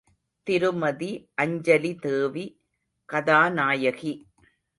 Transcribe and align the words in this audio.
திருமதி 0.47 1.09
அஞ்சலிதேவி 1.37 2.45
கதாநாயகி. 3.09 4.13